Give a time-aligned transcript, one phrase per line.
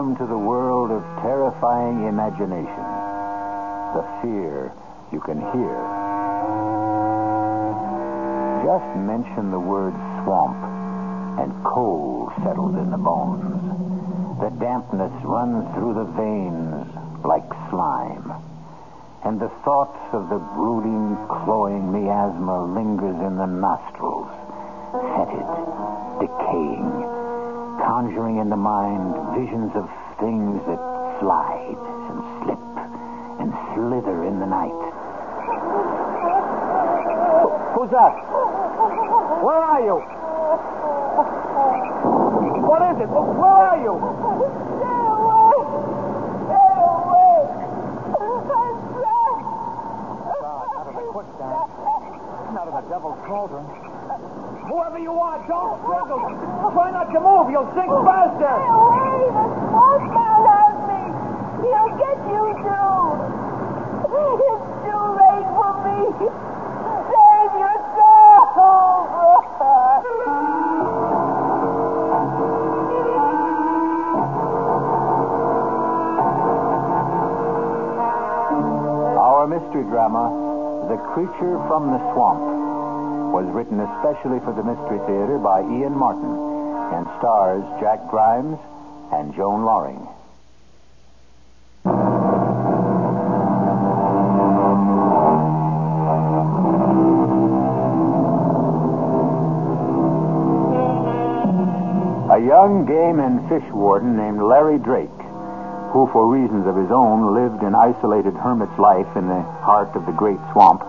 [0.00, 2.88] Welcome to the world of terrifying imagination.
[3.92, 4.72] The fear
[5.12, 5.76] you can hear.
[8.64, 9.92] Just mention the word
[10.24, 10.56] swamp,
[11.36, 13.44] and cold settles in the bones.
[14.40, 16.88] The dampness runs through the veins
[17.22, 18.32] like slime.
[19.26, 21.12] And the thoughts of the brooding,
[21.44, 24.32] cloying miasma lingers in the nostrils,
[24.96, 25.44] fetid,
[26.24, 26.88] decaying,
[27.90, 29.82] conjuring in the mind visions of
[30.22, 30.78] things that
[31.18, 32.62] slide and slip
[33.42, 34.78] and slither in the night.
[37.74, 38.14] Who's that?
[39.42, 39.98] Where are you?
[42.62, 43.10] What is it?
[43.10, 43.98] Where are you?
[44.78, 45.58] Stay away!
[46.46, 47.42] Stay away!
[48.06, 49.42] Ah, I'm trapped!
[50.78, 51.58] Out of the quicksand.
[52.54, 53.89] Out of the devil's cauldron.
[54.70, 56.22] Whoever you are, don't struggle.
[56.70, 57.50] Try not to move.
[57.50, 58.54] You'll sink faster.
[58.54, 59.34] Stay away!
[59.34, 61.02] The smoke man has me!
[61.66, 62.94] He'll get you too!
[64.14, 66.30] It's too late for me!
[67.10, 68.46] Save yourself!
[79.18, 80.30] Our mystery drama,
[80.88, 82.69] The Creature from the Swamp,
[83.30, 86.34] was written especially for the Mystery Theater by Ian Martin
[86.90, 88.58] and stars Jack Grimes
[89.12, 90.02] and Joan Loring.
[102.34, 105.08] A young game and fish warden named Larry Drake,
[105.94, 110.06] who for reasons of his own lived an isolated hermit's life in the heart of
[110.06, 110.82] the great swamp,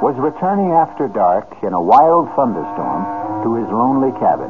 [0.00, 3.04] was returning after dark in a wild thunderstorm
[3.44, 4.48] to his lonely cabin.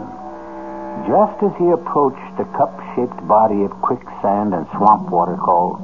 [1.11, 5.83] Just as he approached the cup-shaped body of quicksand and swamp water called...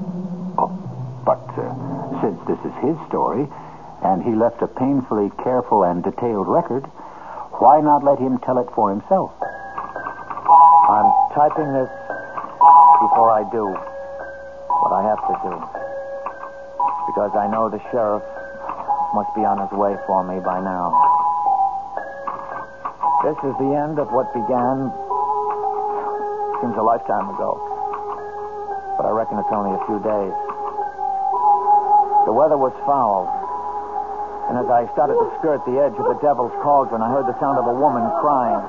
[0.55, 0.71] Oh,
[1.26, 1.66] but uh,
[2.22, 3.50] since this is his story,
[4.06, 6.87] and he left a painfully careful and detailed record,
[7.59, 9.34] why not let him tell it for himself?
[9.43, 11.91] I'm typing this
[13.03, 15.55] before I do what I have to do.
[17.10, 18.22] Because I know the sheriff
[19.15, 20.91] must be on his way for me by now.
[23.27, 24.93] This is the end of what began
[26.61, 27.59] seems a lifetime ago.
[28.97, 30.34] But I reckon it's only a few days.
[32.25, 33.28] The weather was foul.
[34.49, 37.37] And as I started to skirt the edge of the devil's cauldron, I heard the
[37.43, 38.62] sound of a woman crying.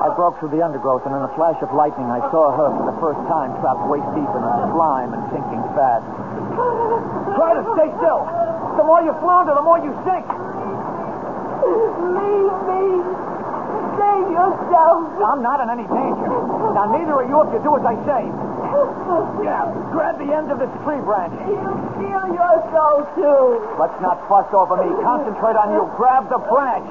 [0.00, 2.84] I broke through the undergrowth, and in a flash of lightning, I saw her for
[2.88, 6.08] the first time trapped waist deep in the slime and sinking fast.
[7.36, 8.24] Try to stay still.
[8.76, 10.26] The more you flounder, the more you sink.
[11.60, 12.84] Leave me!
[13.98, 14.98] Save yourself!
[15.20, 16.30] I'm not in any danger.
[16.72, 18.22] Now, neither are you if you do as I say.
[19.42, 21.34] Yeah, grab the end of this tree branch.
[21.42, 21.58] You
[21.98, 23.58] feel your soul too.
[23.74, 24.86] Let's not fuss over me.
[25.02, 25.90] Concentrate on you.
[25.98, 26.86] Grab the branch.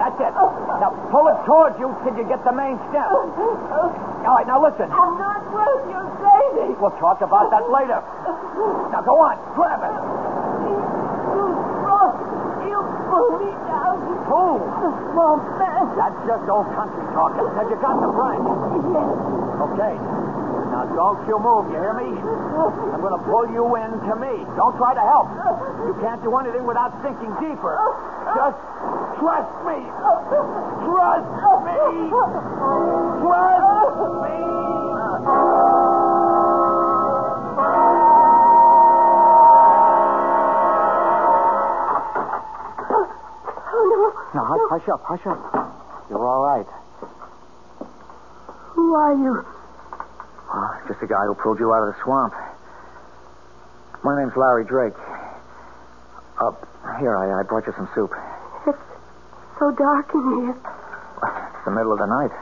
[0.00, 0.32] That's it.
[0.32, 3.04] Now pull it towards you till you get the main stem.
[3.04, 4.88] All right, now listen.
[4.88, 6.80] I'm not worth your saving.
[6.80, 8.00] We'll talk about that later.
[8.88, 9.36] Now go on.
[9.52, 10.23] Grab it.
[13.14, 13.30] Too strong.
[13.30, 13.96] You pull me down.
[14.26, 14.58] Who?
[15.14, 15.84] Swamp man.
[15.94, 17.38] That's just old country talk.
[17.38, 18.46] Have you got the branch?
[18.90, 19.06] Yes.
[19.70, 19.94] Okay.
[20.74, 22.10] Now don't you move, you hear me?
[22.18, 24.42] I'm going to pull you in to me.
[24.58, 25.30] Don't try to help.
[25.86, 27.78] You can't do anything without sinking deeper.
[28.34, 28.58] Just
[29.22, 29.78] trust me.
[30.82, 31.30] Trust
[31.62, 32.10] me.
[33.22, 34.53] Trust me.
[44.74, 45.38] Hush, up, hush up.
[46.10, 46.66] You're all right.
[48.74, 49.34] Who are you?
[50.50, 52.34] Oh, just the guy who pulled you out of the swamp.
[54.02, 54.98] My name's Larry Drake.
[54.98, 56.50] Uh,
[56.98, 58.10] here, I, I brought you some soup.
[58.66, 58.78] It's
[59.58, 60.56] so dark in here.
[60.58, 62.34] It's the middle of the night.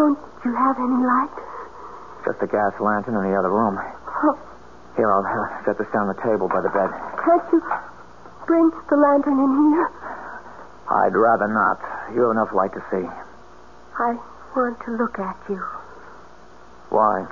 [0.00, 1.36] Don't you have any light?
[2.24, 3.76] Just a gas lantern in the other room.
[3.76, 4.36] Oh,
[4.96, 5.22] Here, I'll
[5.68, 6.88] set this down on the table by the bed.
[7.20, 7.60] can't you
[8.48, 9.88] bring the lantern in here?
[10.94, 11.82] I'd rather not.
[12.14, 13.02] You have enough light to see.
[13.98, 14.14] I
[14.54, 15.58] want to look at you.
[16.90, 17.26] Why?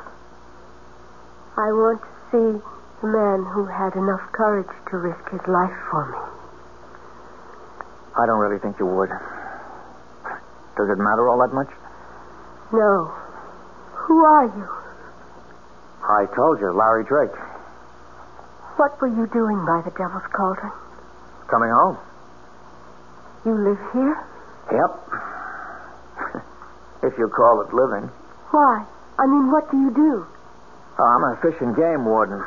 [1.57, 2.59] I want to see
[3.03, 6.19] the man who had enough courage to risk his life for me.
[8.19, 9.11] I don't really think you would.
[10.77, 11.71] Does it matter all that much?
[12.73, 13.15] No.
[14.09, 14.69] Who are you?
[16.03, 17.37] I told you, Larry Drake.
[18.77, 20.73] What were you doing by the Devil's Cauldron?
[21.49, 21.99] coming home.
[23.45, 24.17] You live here?
[24.71, 24.93] Yep.
[27.03, 28.09] if you call it living.
[28.55, 28.87] Why?
[29.19, 30.27] I mean, what do you do?
[30.99, 32.39] Oh, I'm a fish and game warden.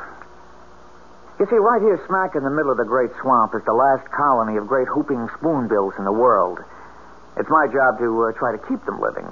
[1.40, 4.08] You see, right here, smack in the middle of the Great Swamp, is the last
[4.16, 6.60] colony of great whooping spoonbills in the world.
[7.36, 9.28] It's my job to uh, try to keep them living.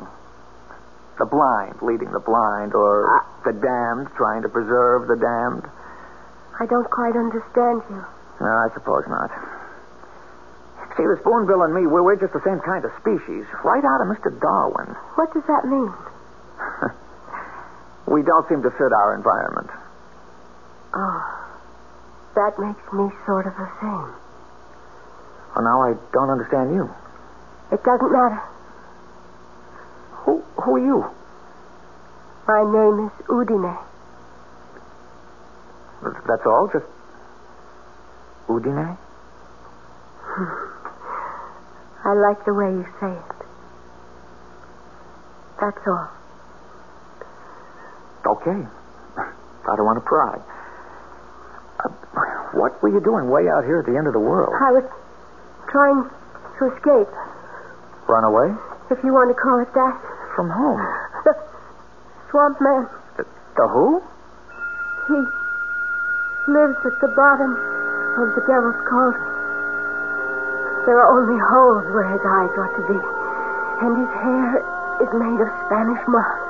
[1.17, 3.23] The blind leading the blind, or Uh.
[3.45, 5.63] the damned trying to preserve the damned.
[6.59, 8.03] I don't quite understand you.
[8.41, 9.31] No, I suppose not.
[10.97, 14.01] See, the spoonbill and me, we're, we're just the same kind of species, right out
[14.01, 14.29] of Mr.
[14.39, 14.93] Darwin.
[15.15, 15.91] What does that mean?
[18.05, 19.69] We don't seem to fit our environment.
[20.93, 21.47] Oh,
[22.35, 24.13] that makes me sort of the same.
[25.55, 26.89] Well, now I don't understand you.
[27.71, 28.41] It doesn't matter.
[30.25, 31.05] Who, who are you?
[32.45, 33.77] My name is Undine.
[36.27, 36.69] That's all?
[36.73, 36.85] Just
[38.49, 38.97] Undine?
[40.19, 40.72] Hmm.
[42.05, 43.39] I like the way you say it.
[45.61, 46.09] That's all.
[48.37, 48.59] Okay.
[49.17, 50.35] I don't want to pry.
[51.83, 51.89] Uh,
[52.59, 54.51] what were you doing way out here at the end of the world?
[54.59, 54.83] I was
[55.71, 56.03] trying
[56.59, 57.11] to escape,
[58.07, 58.51] Run away?
[58.91, 59.95] if you want to call it that.
[60.35, 60.77] From whom?
[61.23, 61.33] The
[62.31, 63.23] swamp man, The,
[63.55, 64.01] the who?
[65.07, 65.19] he
[66.51, 69.32] lives at the bottom of the Devil's Cauldron.
[70.83, 72.99] There are only holes where his eyes ought to be,
[73.87, 74.59] and his hair
[74.99, 76.43] is made of Spanish moss.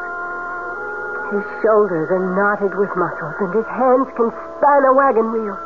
[1.30, 5.58] His shoulders are knotted with muscles, and his hands can span a wagon wheel.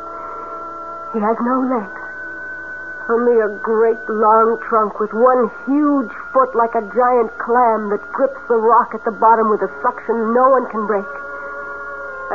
[1.16, 2.02] He has no legs,
[3.08, 8.40] only a great long trunk with one huge foot like a giant clam that grips
[8.48, 11.08] the rock at the bottom with a suction no one can break.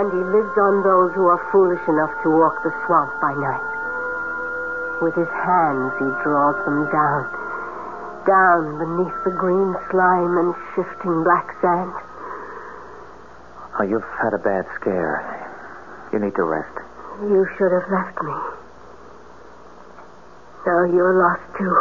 [0.01, 3.72] And he lives on those who are foolish enough to walk the swamp by night.
[5.03, 7.27] With his hands, he draws them down,
[8.23, 11.91] down beneath the green slime and shifting black sand.
[13.77, 15.19] Oh, you've had a bad scare.
[16.13, 16.79] You need to rest.
[17.19, 18.31] You should have left me.
[20.65, 21.75] Now you're lost too.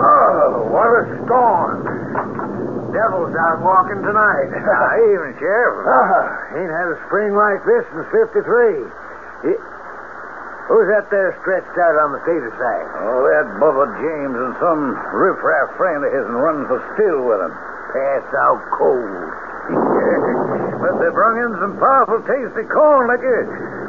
[0.00, 1.81] Oh, what a storm.
[2.92, 4.52] Devil's out walking tonight.
[4.52, 5.76] evening, Sheriff.
[5.88, 9.48] Ah, ain't had a spring like this since 53.
[9.48, 9.62] He-
[10.70, 12.86] Who's that there stretched out on the cedar side?
[13.02, 17.52] Oh, that Bubba James and some riffraff friend of his running for still with him.
[17.92, 19.26] Pass out cold.
[20.86, 23.42] but they brung in some powerful tasty corn liquor.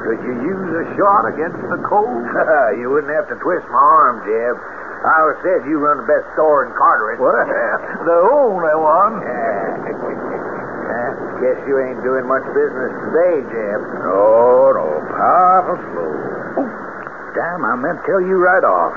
[0.04, 2.26] Could you use a shot against the cold?
[2.82, 4.56] you wouldn't have to twist my arm, Jeb.
[5.04, 7.20] I always said you run the best store in Carteret.
[7.20, 7.36] Well,
[8.08, 9.20] the only one.
[9.20, 9.64] Yeah.
[11.44, 13.84] Guess you ain't doing much business today, Jeb.
[14.08, 16.64] Oh, no, powerful slow.
[16.64, 16.70] Oh,
[17.36, 18.96] damn, I meant to tell you right off.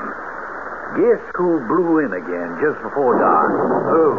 [0.95, 3.51] Guess who blew in again just before dark?
[3.91, 4.15] Who?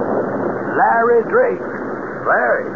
[0.76, 1.64] Larry Drake.
[2.28, 2.68] Larry?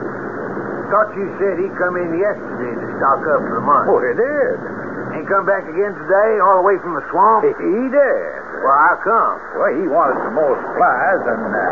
[0.88, 3.92] Thought you said he come in yesterday to stock up for the month.
[3.92, 4.56] Oh, he did.
[5.20, 7.44] Ain't come back again today, all the way from the swamp?
[7.44, 7.52] He
[7.92, 8.41] did.
[8.62, 9.34] Well, how come?
[9.58, 11.62] Well, he wanted some more supplies and uh,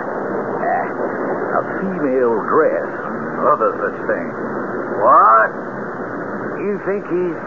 [0.58, 4.34] uh, a female dress and other such things.
[4.98, 5.50] What?
[6.60, 7.38] You think he's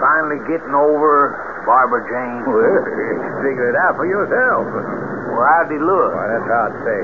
[0.00, 1.36] finally getting over
[1.68, 2.40] Barbara Jane?
[2.48, 4.64] Well, you figure it out for yourself.
[4.64, 6.10] Well, how'd he look?
[6.16, 7.02] Why, that's hard to say.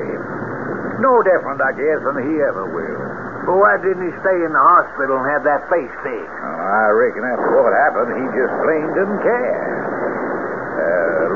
[1.04, 3.02] No different, I guess, than he ever will.
[3.42, 6.30] But why didn't he stay in the hospital and have that face fixed?
[6.40, 9.71] Oh, I reckon after what happened, he just plain didn't care.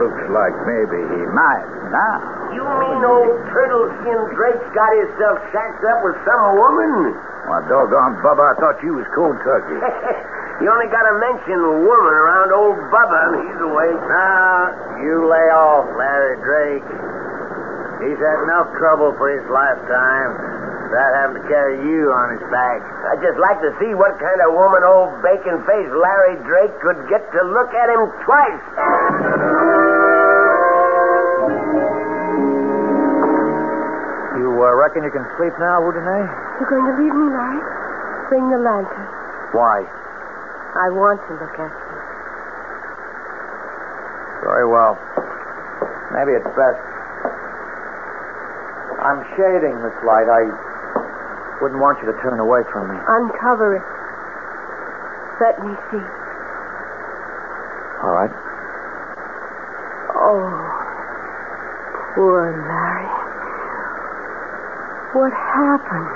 [0.06, 2.22] Looks like maybe he might now.
[2.54, 7.10] You mean old turtle skin Drake's got himself shacked up with some woman?
[7.50, 9.82] Why, doggone Bubba, I thought you was cold turkey.
[10.62, 13.98] you only got to mention woman around old Bubba and he's awake.
[14.06, 16.86] Now, you lay off, Larry Drake.
[18.06, 20.30] He's had enough trouble for his lifetime
[20.86, 22.78] without having to carry you on his back.
[23.10, 27.26] I'd just like to see what kind of woman old bacon-faced Larry Drake could get
[27.26, 28.62] to look at him twice.
[34.56, 36.24] Uh, reckon you can sleep now, Undine?
[36.58, 37.60] You're going to leave me, Larry?
[38.32, 39.06] Bring the lantern.
[39.52, 39.84] Why?
[39.84, 41.96] I want to look at you.
[44.48, 44.96] Very well.
[46.16, 46.80] Maybe it's best.
[49.04, 50.26] I'm shading this light.
[50.26, 50.48] I
[51.60, 52.96] wouldn't want you to turn away from me.
[52.96, 53.84] Uncover it.
[55.40, 56.04] Let me see.
[58.02, 58.32] All right.
[60.16, 60.48] Oh,
[62.16, 62.75] poor Larry.
[65.16, 66.12] What happened?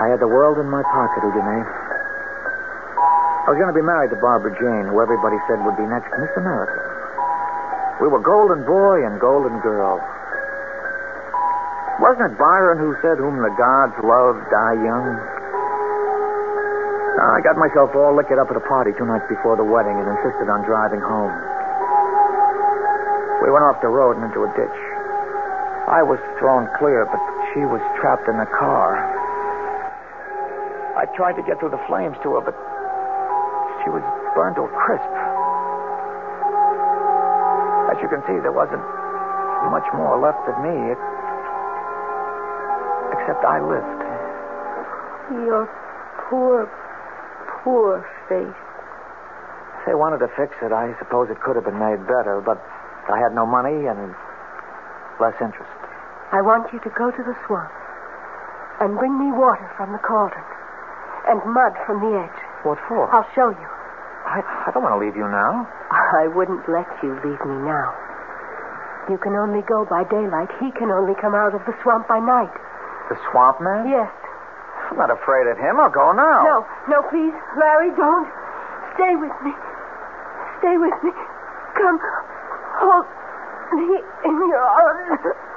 [0.00, 1.68] I had the world in my pocket, Undine.
[3.44, 6.08] I was going to be married to Barbara Jane, who everybody said would be next
[6.16, 6.80] Miss America.
[8.00, 10.00] We were golden boy and golden girl.
[12.00, 15.12] Wasn't it Byron who said, Whom the gods love die young?
[17.20, 20.00] Ah, I got myself all liquored up at a party two nights before the wedding
[20.00, 21.36] and insisted on driving home.
[23.44, 24.87] We went off the road and into a ditch.
[25.88, 27.16] I was thrown clear, but
[27.56, 29.00] she was trapped in the car.
[31.00, 32.52] I tried to get through the flames to her, but
[33.80, 34.04] she was
[34.36, 35.14] burned to a crisp.
[37.88, 38.84] As you can see, there wasn't
[39.72, 40.76] much more left of me,
[43.16, 44.00] except I lived.
[45.48, 45.64] Your
[46.28, 46.68] poor,
[47.64, 48.60] poor face.
[49.80, 52.60] If they wanted to fix it, I suppose it could have been made better, but
[53.08, 54.12] I had no money and
[55.16, 55.77] less interest.
[56.32, 57.72] I want you to go to the swamp
[58.80, 60.44] and bring me water from the cauldron
[61.28, 62.40] and mud from the edge.
[62.64, 63.08] What for?
[63.08, 63.68] I'll show you.
[64.28, 65.64] I, I don't want to leave you now.
[65.88, 67.96] I wouldn't let you leave me now.
[69.08, 70.52] You can only go by daylight.
[70.60, 72.52] He can only come out of the swamp by night.
[73.08, 73.88] The swamp man?
[73.88, 74.12] Yes.
[74.92, 75.80] I'm not afraid of him.
[75.80, 76.44] I'll go now.
[76.44, 76.56] No,
[76.92, 78.28] no, please, Larry, don't.
[79.00, 79.52] Stay with me.
[80.60, 81.12] Stay with me.
[81.72, 81.96] Come,
[82.84, 83.06] hold
[83.80, 83.96] me
[84.28, 85.47] in your arms.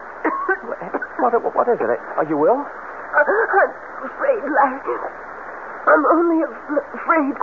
[0.51, 1.99] What, what is it?
[2.19, 2.59] Are you ill?
[2.59, 4.43] I'm afraid.
[4.43, 7.35] I'm only afraid.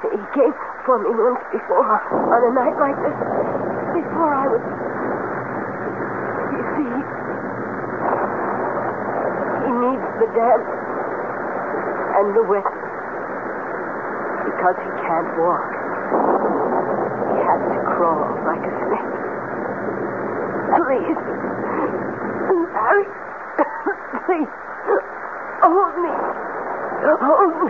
[0.00, 0.54] He came
[0.86, 3.18] for me once before on a night like this.
[3.90, 4.62] Before I was.
[6.54, 6.94] You see,
[9.66, 10.70] he needs the dance
[12.16, 12.80] and the weapon
[14.46, 15.68] because he can't walk.
[17.34, 19.10] He has to crawl like a snake.
[20.80, 21.18] Please,
[22.80, 23.04] Larry,
[24.24, 24.48] please,
[25.60, 26.12] hold me.
[27.20, 27.68] Hold me.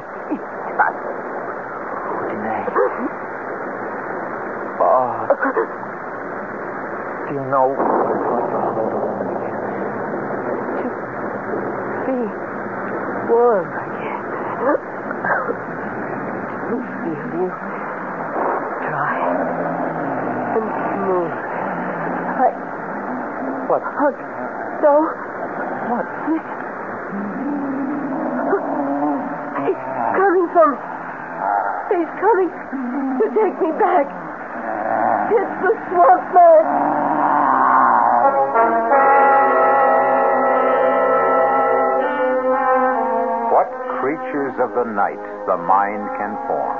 [4.82, 5.26] Oh.
[7.26, 9.60] Do you know what to hold a woman again?
[12.06, 12.18] Be
[13.30, 14.22] warm again.
[16.70, 17.50] To feel you
[18.86, 19.18] dry
[20.54, 21.34] and smooth.
[22.30, 22.48] I.
[23.68, 23.82] What?
[23.84, 24.10] Oh,
[24.82, 24.96] no.
[25.92, 26.06] What?
[29.60, 29.80] He's
[30.16, 30.72] coming from.
[31.92, 32.50] He's coming
[33.20, 34.06] to take me back.
[35.30, 36.64] It's the swamp man.
[43.52, 43.68] What
[44.00, 46.78] creatures of the night the mind can form.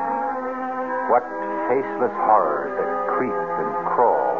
[1.11, 1.27] What
[1.69, 4.40] faceless horrors that creep and crawl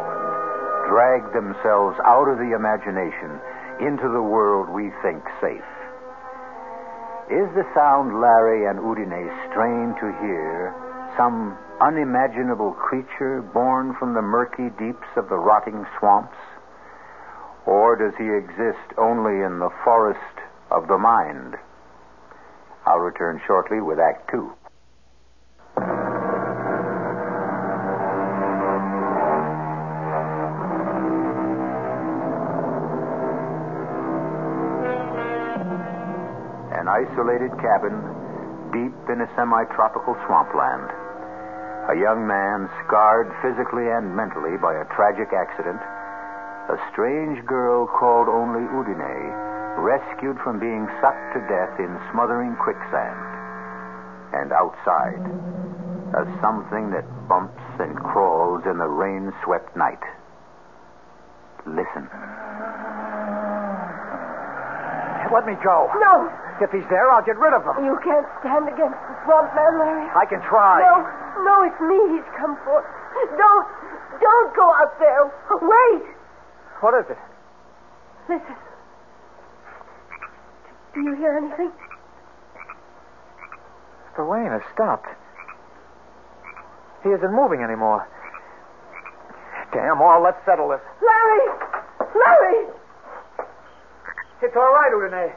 [0.91, 3.39] drag themselves out of the imagination
[3.79, 5.71] into the world we think safe.
[7.31, 10.75] Is the sound Larry and Undine strain to hear
[11.15, 16.35] some unimaginable creature born from the murky deeps of the rotting swamps?
[17.65, 21.55] Or does he exist only in the forest of the mind?
[22.85, 24.51] I'll return shortly with Act Two.
[37.01, 37.97] Isolated cabin
[38.69, 40.85] deep in a semi tropical swampland.
[41.89, 45.81] A young man scarred physically and mentally by a tragic accident.
[46.69, 49.33] A strange girl called only Undine,
[49.81, 53.17] rescued from being sucked to death in smothering quicksand.
[54.37, 55.25] And outside,
[56.13, 60.05] a something that bumps and crawls in the rain swept night.
[61.65, 62.05] Listen.
[65.33, 65.89] Let me go.
[65.97, 66.29] No,
[66.61, 67.83] If he's there, I'll get rid of him.
[67.83, 70.05] you can't stand against the swamp man, Larry.
[70.13, 70.77] I can try.
[70.77, 71.01] No,
[71.41, 72.85] no, it's me he's come for.
[73.33, 73.65] Don't,
[74.21, 75.25] don't go out there.
[75.57, 76.05] Wait.
[76.85, 77.17] What is it?
[78.29, 78.55] Listen.
[80.93, 81.71] Do you hear anything?
[84.15, 85.09] The rain has stopped.
[87.01, 88.07] He isn't moving anymore.
[89.73, 90.81] Damn all, let's settle this.
[91.01, 91.45] Larry!
[92.13, 92.67] Larry!
[94.43, 95.33] It's all right, Undine.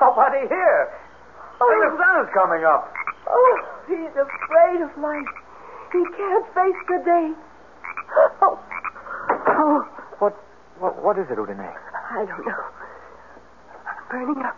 [0.00, 0.82] Nobody here.
[1.60, 2.92] And the sun is coming up.
[3.26, 3.54] Oh,
[3.88, 5.32] he's afraid of life.
[5.92, 7.26] He can't face the day.
[8.40, 8.58] Oh,
[9.48, 9.82] oh,
[10.18, 10.34] What,
[10.78, 11.60] what, what is it, Undine?
[11.60, 12.64] I don't know.
[13.84, 14.56] I'm burning up.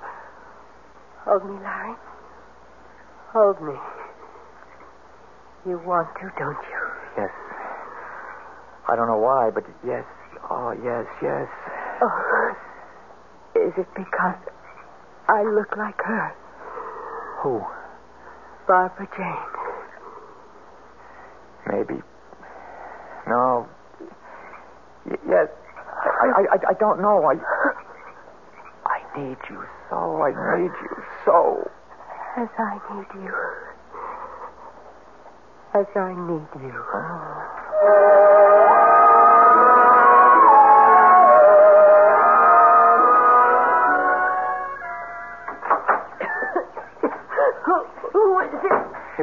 [1.24, 1.94] Hold me, Larry.
[3.32, 3.74] Hold me.
[5.66, 6.82] You want to, don't you?
[7.18, 7.30] Yes.
[8.88, 10.04] I don't know why, but yes.
[10.50, 11.48] Oh, yes, yes.
[12.02, 12.52] Oh,
[13.56, 14.40] is it because
[15.28, 16.34] I look like her,
[17.42, 17.60] Who?
[18.68, 19.50] Barbara Jane.
[21.72, 22.00] Maybe.
[23.28, 23.66] No.
[25.06, 25.48] Y- yes.
[25.86, 27.24] I, I, I, I don't know.
[27.24, 27.34] I.
[28.86, 30.22] I need you so.
[30.22, 31.68] I need you so.
[32.38, 33.34] As I need you.
[35.74, 36.70] As I need you.
[36.70, 38.29] who,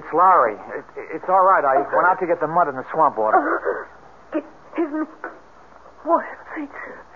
[0.08, 0.56] It's Larry.
[0.72, 0.88] It,
[1.20, 1.68] it's all right.
[1.68, 3.36] I went out to get the mud in the swamp water.
[4.32, 4.44] Give,
[4.78, 5.04] give me
[6.06, 6.70] water, please.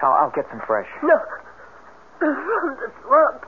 [0.04, 0.88] I'll, I'll get some fresh.
[1.02, 1.16] No.
[2.20, 3.48] From the swamp.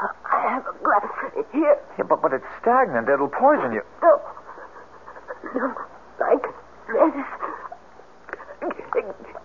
[0.00, 1.04] I have a glass
[1.52, 1.76] here.
[1.98, 3.10] Yeah, but, but it's stagnant.
[3.12, 3.82] It'll poison you.
[4.00, 4.16] No.
[5.54, 5.68] No.
[6.18, 6.40] Like.
[6.40, 6.48] G-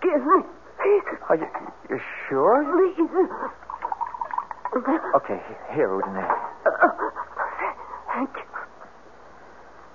[0.02, 0.40] Give me.
[1.28, 1.48] Are you,
[1.90, 2.64] you sure?
[2.64, 3.10] Please.
[5.16, 5.42] Okay,
[5.74, 6.28] here, Undine.
[8.14, 8.44] Thank you.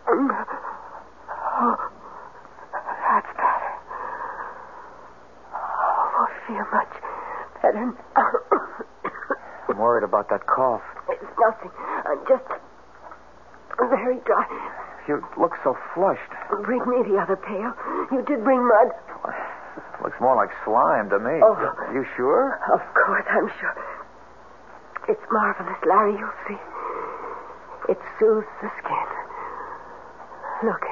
[0.08, 0.28] Oh,
[3.08, 3.72] that's better.
[5.54, 6.94] Oh, I feel much
[7.62, 7.94] better now.
[9.68, 10.84] I'm worried about that cough.
[11.08, 11.72] it's nothing.
[12.04, 12.44] I'm just
[13.78, 14.46] very dry.
[15.08, 16.30] You look so flushed.
[16.62, 17.72] Bring me the other pail.
[18.12, 18.88] You did bring mud.
[20.04, 21.40] Looks more like slime to me.
[21.42, 21.56] Oh.
[21.92, 22.60] You sure?
[22.72, 23.74] Of course, I'm sure.
[25.08, 26.14] It's marvelous, Larry.
[26.14, 26.60] You'll see.
[27.88, 29.08] It soothes the skin.
[30.62, 30.84] Look,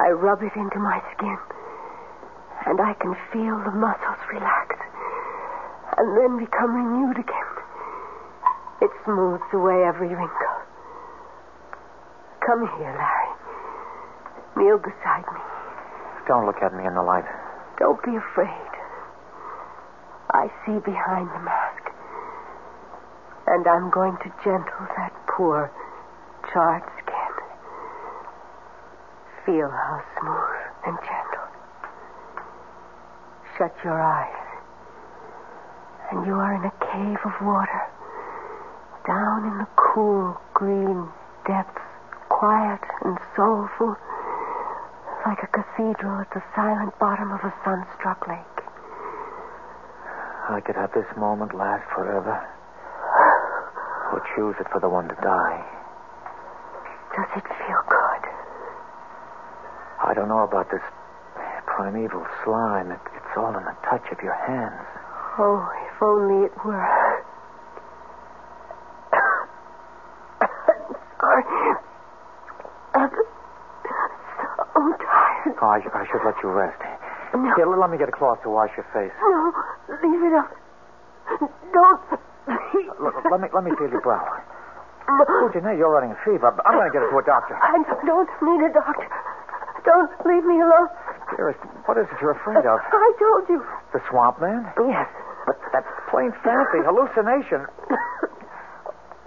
[0.00, 1.38] I rub it into my skin,
[2.66, 4.74] and I can feel the muscles relax,
[5.98, 7.41] and then become renewed again.
[8.82, 10.58] It smooths away every wrinkle.
[12.44, 13.30] Come here, Larry.
[14.56, 15.40] Kneel beside me.
[16.26, 17.24] Don't look at me in the light.
[17.78, 18.72] Don't be afraid.
[20.34, 21.94] I see behind the mask.
[23.46, 25.70] And I'm going to gentle that poor,
[26.52, 27.34] charred skin.
[29.46, 31.48] Feel how smooth and gentle.
[33.56, 34.42] Shut your eyes.
[36.10, 37.81] And you are in a cave of water.
[39.06, 41.08] Down in the cool, green
[41.46, 41.82] depths,
[42.28, 43.96] quiet and soulful,
[45.26, 48.38] like a cathedral at the silent bottom of a sun-struck lake.
[50.48, 52.38] I could have this moment last forever.
[54.12, 55.64] Or choose it for the one to die.
[57.16, 58.22] Does it feel good?
[60.04, 60.82] I don't know about this
[61.66, 62.90] primeval slime.
[62.90, 64.86] It, it's all in the touch of your hands.
[65.38, 67.24] Oh, if only it were.
[70.40, 70.48] I'm
[71.20, 71.44] sorry.
[72.94, 75.56] I'm so tired.
[75.61, 76.76] Oh, I, I should let you rest.
[77.32, 79.12] No, Here, let me get a cloth to wash your face.
[79.16, 79.48] no,
[80.04, 80.52] leave it up.
[81.72, 82.00] Don't.
[82.12, 84.20] Uh, L- let me let me feel your brow.
[84.20, 86.52] Uh, oh, Janae, you're running a fever.
[86.52, 87.56] I'm going to get it to a doctor.
[87.56, 89.08] I don't need a doctor.
[89.88, 90.88] Don't leave me alone.
[91.34, 91.58] Dearest,
[91.88, 92.78] what is it you're afraid of?
[92.84, 93.58] I told you.
[93.96, 94.62] The swamp man?
[94.78, 95.08] Yes.
[95.46, 97.66] But that's plain fancy, hallucination.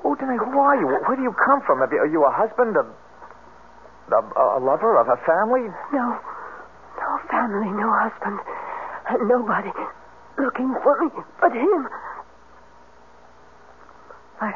[0.05, 0.87] Oh, Janae, who are you?
[1.09, 1.79] Where do you come from?
[1.81, 2.85] Have you- Are you a husband, a,
[4.15, 4.21] a,
[4.55, 5.65] a lover, of a family?
[5.91, 6.05] No.
[7.29, 8.39] Family, no husband.
[9.09, 9.71] And nobody
[10.37, 11.09] looking for me
[11.39, 11.87] but him.
[14.39, 14.55] But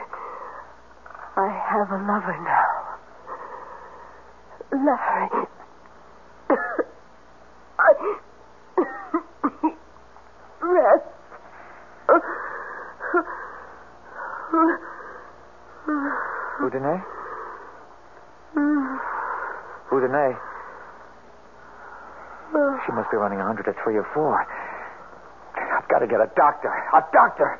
[1.38, 2.89] I have a lover now.
[4.71, 5.47] Larry.
[7.79, 7.93] I
[10.62, 11.05] rest.
[16.62, 17.03] Undine?
[19.91, 20.49] Undine?
[22.86, 24.48] She must be running 100 at 3 or 4.
[25.78, 26.70] I've got to get a doctor.
[26.70, 27.60] A doctor!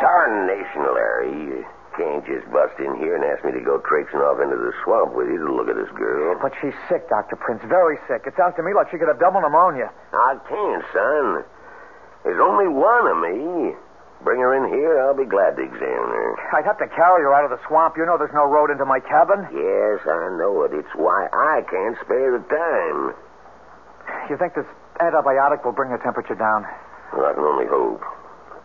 [0.00, 1.32] Tarnation, Larry.
[1.32, 1.64] You
[1.96, 5.14] can't just bust in here and ask me to go traipsing off into the swamp
[5.14, 6.36] with you to look at this girl.
[6.42, 7.36] But she's sick, Dr.
[7.36, 7.62] Prince.
[7.68, 8.26] Very sick.
[8.26, 9.90] It sounds to me like she could have double pneumonia.
[10.12, 11.44] I can't, son.
[12.26, 13.76] There's only one of me.
[14.22, 15.00] Bring her in here.
[15.02, 16.36] I'll be glad to examine her.
[16.56, 17.96] I'd have to carry her out of the swamp.
[17.96, 19.44] You know there's no road into my cabin.
[19.52, 20.72] Yes, I know it.
[20.72, 23.12] It's why I can't spare the time.
[24.30, 24.68] You think this
[25.00, 26.64] antibiotic will bring her temperature down?
[27.12, 28.00] Well, I can only hope.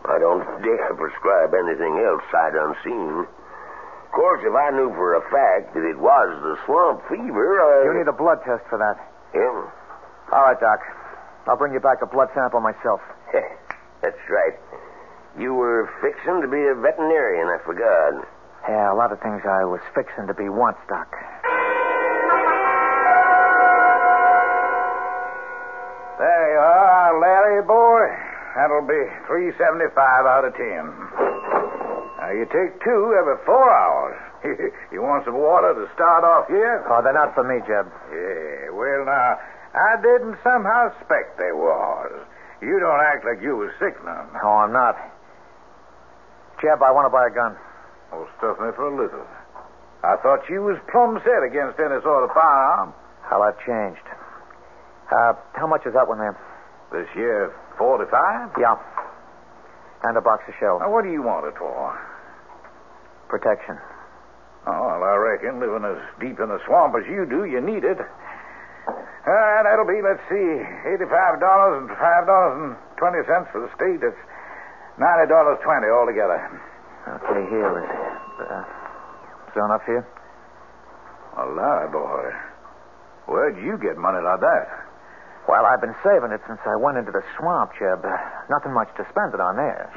[0.08, 3.28] I don't dare prescribe anything else sight unseen.
[3.28, 7.84] Of course, if I knew for a fact that it was the swamp fever, I...
[7.84, 8.96] You need a blood test for that.
[9.34, 9.70] Yeah.
[10.32, 10.80] All right, Doc.
[11.46, 13.00] I'll bring you back a blood sample myself.
[14.02, 14.56] That's right.
[15.38, 18.26] You were fixing to be a veterinarian, I forgot.
[18.68, 21.08] Yeah, a lot of things I was fixing to be once, Doc.
[26.18, 27.10] There you are.
[27.20, 28.04] Larry, boy,
[28.54, 30.84] that'll be three seventy-five out of ten.
[32.20, 34.18] Now you take two every four hours.
[34.92, 36.84] you want some water to start off here?
[36.90, 37.88] Oh, they're not for me, Jeb.
[38.12, 39.40] Yeah, well, now,
[39.72, 42.12] I didn't somehow suspect they was.
[42.60, 44.28] You don't act like you was sick none.
[44.44, 44.96] Oh, I'm not.
[46.60, 47.56] Jeb, I want to buy a gun.
[48.12, 49.24] Oh, stuff me for a little.
[50.04, 52.92] I thought you was plumb set against any sort of firearm.
[53.28, 54.04] Well, I've changed.
[55.08, 56.36] Uh, how much is that one there?
[56.92, 58.56] This year, 45?
[58.58, 58.76] Yeah.
[60.02, 60.80] And a box of shells.
[60.80, 61.96] Now, what do you want it for?
[63.28, 63.76] Protection.
[64.66, 67.84] Oh, well, I reckon living as deep in the swamp as you do, you need
[67.84, 68.00] it.
[68.00, 70.48] Uh, that'll be, let's see,
[70.96, 74.00] $85 and $5.20 for the state.
[74.00, 74.16] That's
[75.00, 76.36] $90.20 altogether.
[77.08, 77.88] Okay, here is
[78.44, 78.64] uh,
[79.48, 80.06] is there enough here?
[81.38, 82.30] A lie, boy.
[83.26, 84.66] Where'd you get money like that?
[85.48, 88.04] Well, I've been saving it since I went into the swamp, Jeb.
[88.04, 88.14] Uh,
[88.50, 89.90] nothing much to spend it on there.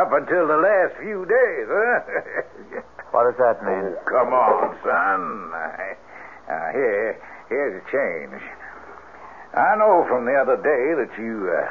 [0.00, 2.80] Up until the last few days, huh?
[3.10, 3.92] What does that mean?
[3.92, 5.52] Oh, come on, son.
[5.52, 8.40] Uh, here, here's a change.
[9.54, 11.68] I know from the other day that you, uh,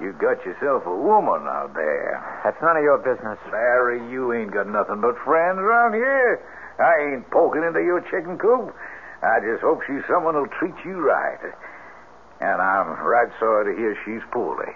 [0.00, 2.20] you got yourself a woman out there.
[2.44, 3.38] That's none of your business.
[3.50, 6.40] Larry, you ain't got nothing but friends around here.
[6.78, 8.74] I ain't poking into your chicken coop.
[9.24, 11.40] I just hope she's someone who'll treat you right.
[12.40, 14.72] And I'm right sorry to hear she's poorly.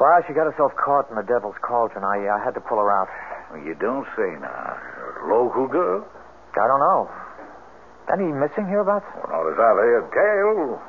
[0.00, 2.04] Well, she got herself caught in the devil's cauldron.
[2.04, 3.08] I, I had to pull her out.
[3.64, 4.76] You don't say now.
[5.30, 6.04] Local girl?
[6.58, 7.08] I don't know.
[8.12, 9.06] Any missing hereabouts?
[9.16, 10.82] Well, not as I've heard tell.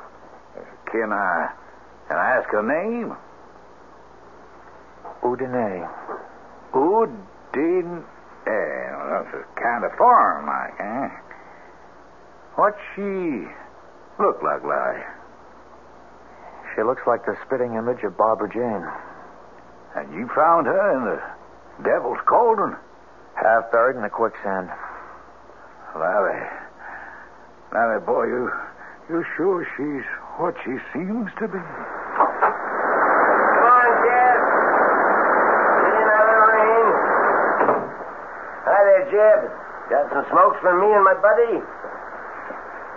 [0.92, 1.48] Can I,
[2.08, 3.16] can I ask her name?
[5.22, 5.88] Undine.
[6.72, 8.04] Undine.
[8.46, 11.08] Well, that's a kind of foreign like, eh?
[12.54, 13.46] What's she
[14.22, 15.02] look like, Larry?
[16.74, 18.86] She looks like the spitting image of Barbara Jane.
[19.96, 21.20] And you found her in the
[21.88, 22.76] devil's cauldron?
[23.34, 24.70] Half buried in the quicksand.
[25.98, 26.46] Larry.
[27.72, 28.50] Larry, boy, you
[29.08, 30.04] you sure she's
[30.38, 31.58] what she seems to be?
[31.58, 31.68] Come
[33.68, 34.40] on, Jeb.
[35.80, 36.88] Get in out of the rain.
[39.16, 39.48] Jeb.
[39.88, 41.56] Got some smokes for me and my buddy?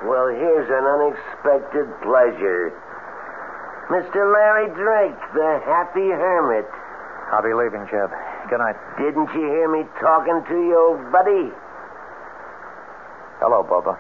[0.04, 2.76] Well, here's an unexpected pleasure.
[3.88, 4.20] Mr.
[4.28, 6.68] Larry Drake, the happy hermit.
[7.32, 8.12] I'll be leaving, Jeb.
[8.52, 8.76] Good night.
[9.00, 11.52] Didn't you hear me talking to your buddy?
[13.40, 13.96] Hello, Bubba.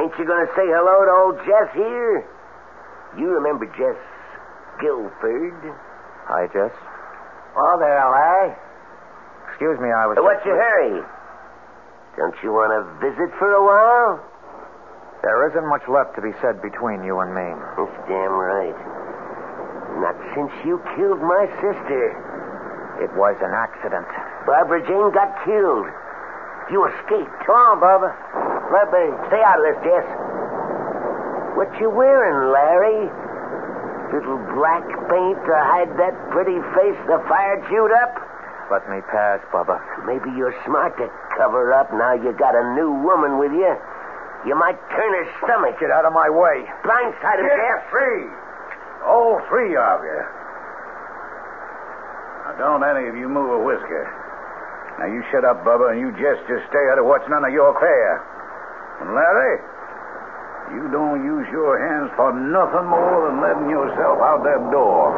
[0.00, 2.24] Ain't you going to say hello to old Jess here?
[3.18, 3.98] You remember Jess
[4.80, 5.58] Guilford?
[6.24, 6.72] Hi, Jess.
[7.56, 8.54] Oh, there, Larry.
[9.48, 10.16] Excuse me, I was.
[10.20, 11.02] What's your hurry?
[12.18, 14.18] Don't you want to visit for a while?
[15.22, 17.46] There isn't much left to be said between you and me.
[17.78, 18.74] That's damn right.
[20.02, 22.02] Not since you killed my sister.
[22.98, 24.06] It was an accident.
[24.50, 25.86] Barbara Jane got killed.
[26.74, 27.34] You escaped.
[27.46, 28.10] Come on, Barbara.
[28.74, 30.06] Let me stay out of this, Jess.
[31.54, 33.06] What you wearing, Larry?
[34.10, 38.14] Little black paint to hide that pretty face the fire chewed up?
[38.70, 39.80] Let me pass, Bubba.
[40.04, 43.72] Maybe you're smart to cover up now you got a new woman with you.
[44.46, 45.80] You might turn her stomach.
[45.80, 46.68] Get out of my way.
[46.84, 47.82] Blindside him, Jess.
[47.90, 48.28] free.
[49.08, 50.20] All three of you.
[52.44, 54.04] Now, don't any of you move a whisker.
[55.00, 57.52] Now, you shut up, Bubba, and you just just stay out of what's none of
[57.52, 58.20] your affair.
[59.00, 59.58] And Larry,
[60.76, 65.16] you don't use your hands for nothing more than letting yourself out that door.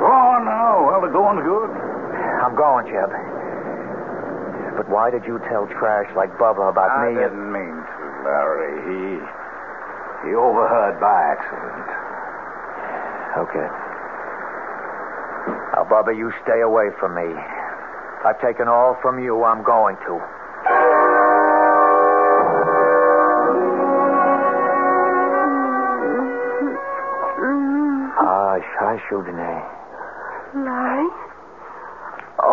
[0.00, 0.84] Go on now.
[0.88, 1.70] Well, the going's good.
[2.40, 3.10] I'm going, Jeb.
[4.76, 7.20] But why did you tell trash like Bubba about I me?
[7.20, 8.80] I didn't mean to, Larry.
[8.88, 9.20] He
[10.24, 11.88] he overheard by accident.
[13.44, 13.68] Okay.
[15.76, 17.28] Now, Bubba, you stay away from me.
[18.24, 19.44] I've taken all from you.
[19.44, 20.20] I'm going to.
[28.20, 29.62] Hush, hush, Undine.
[30.54, 31.08] Larry?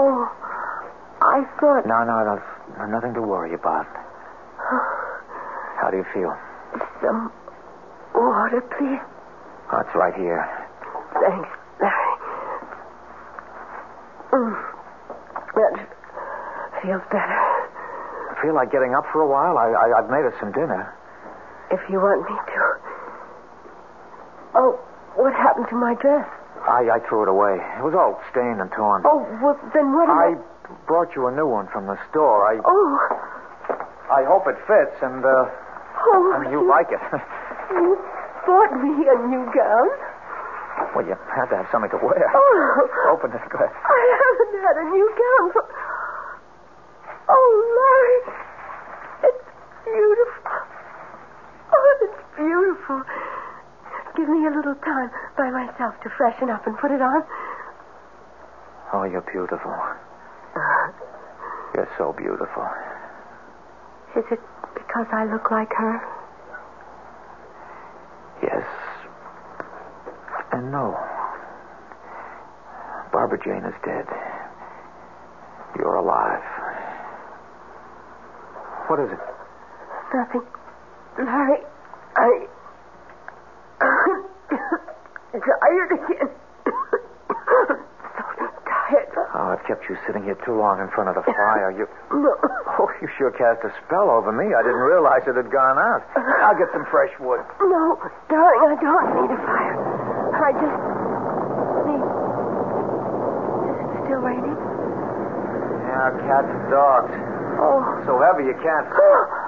[0.07, 0.23] Oh,
[1.19, 2.39] I thought No, no, no,
[2.79, 3.85] no, nothing to worry about.
[5.81, 6.31] How do you feel?
[7.03, 7.31] some
[8.15, 9.03] water, please.
[9.71, 10.39] Oh, it's right here.
[11.19, 11.49] Thanks,
[11.81, 12.13] Larry.
[14.31, 14.55] Mm.
[15.55, 15.73] That
[16.81, 17.41] feels better.
[18.31, 19.57] I feel like getting up for a while.
[19.57, 20.93] I, I, I've made us some dinner.
[21.71, 22.63] If you want me to.
[24.55, 24.79] Oh,
[25.15, 26.27] what happened to my dress?
[26.67, 27.55] I, I threw it away.
[27.79, 29.03] It was all stained and torn.
[29.07, 30.71] Oh, well, then what I I...
[30.85, 32.43] brought you a new one from the store.
[32.43, 32.91] I Oh,
[34.11, 36.33] I hope it fits and uh oh.
[36.43, 37.01] and you like it.
[37.67, 37.99] You
[38.47, 39.89] bought me a new gown.
[40.95, 42.31] Well, you had to have something to wear.
[42.33, 43.67] Oh, Open this glass.
[43.75, 45.63] I haven't had a new gown for.
[47.27, 48.19] Oh, Larry.
[49.27, 49.43] It's
[49.83, 50.51] beautiful.
[51.75, 53.03] Oh, it's beautiful.
[54.17, 57.23] Give me a little time by myself to freshen up and put it on.
[58.91, 59.71] Oh, you're beautiful.
[61.75, 62.65] You're so beautiful.
[64.17, 64.39] Is it
[64.73, 66.01] because I look like her?
[68.41, 68.65] Yes.
[70.51, 70.97] And no.
[73.11, 74.07] Barbara Jane is dead.
[75.77, 76.41] You're alive.
[78.87, 79.19] What is it?
[80.15, 80.41] Nothing.
[81.19, 81.59] Larry,
[82.15, 82.47] I.
[85.37, 86.29] tired again.
[86.65, 89.11] so tired.
[89.35, 91.71] Oh, I've kept you sitting here too long in front of the fire.
[91.71, 91.87] You.
[92.11, 92.33] No.
[92.79, 94.53] Oh, you sure cast a spell over me.
[94.53, 96.01] I didn't realize it had gone out.
[96.45, 97.41] I'll get some fresh wood.
[97.61, 97.97] No,
[98.29, 99.77] darling, I don't need a fire.
[100.37, 100.77] I just
[101.89, 102.05] need.
[103.65, 104.57] Is it still raining?
[105.89, 107.13] Yeah, cats and dogs.
[107.57, 107.81] Oh.
[108.05, 108.87] So heavy you can't.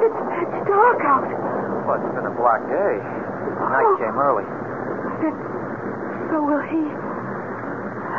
[0.00, 1.49] It's pitch dark out.
[1.86, 2.94] Well, it's been a black day.
[3.00, 3.96] The night Oh.
[3.98, 4.44] came early.
[5.20, 5.34] Then,
[6.30, 6.84] so will he.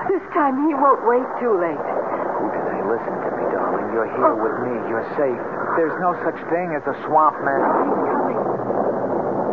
[0.09, 1.77] This time he won't wait too late.
[1.79, 3.87] Undine, listen to me, darling.
[3.93, 4.43] You're here oh.
[4.43, 4.73] with me.
[4.89, 5.39] You're safe.
[5.77, 7.61] There's no such thing as a swamp man.
[7.61, 8.39] He's coming.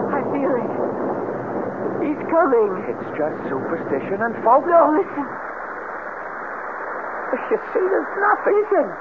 [0.08, 0.72] I feel it.
[2.08, 2.70] He's coming.
[2.90, 4.64] It's just superstition and folk.
[4.66, 5.26] No, listen.
[7.50, 8.54] You see, there's nothing.
[8.56, 8.86] Listen.
[8.88, 8.94] He's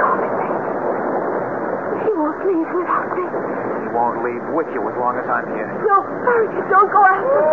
[0.00, 0.36] calling me.
[2.04, 3.24] He won't leave without me.
[3.84, 5.70] He won't leave with you as long as I'm here.
[5.84, 7.46] No, hurry, don't go after him.